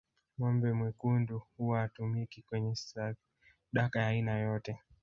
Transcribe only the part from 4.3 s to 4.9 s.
yoyote